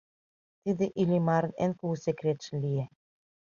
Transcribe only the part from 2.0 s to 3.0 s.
секретше лие.